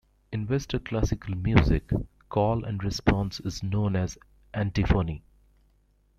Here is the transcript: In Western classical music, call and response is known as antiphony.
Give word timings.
In 0.31 0.47
Western 0.47 0.79
classical 0.83 1.35
music, 1.35 1.91
call 2.27 2.65
and 2.65 2.83
response 2.83 3.39
is 3.41 3.61
known 3.61 3.95
as 3.95 4.17
antiphony. 4.51 5.21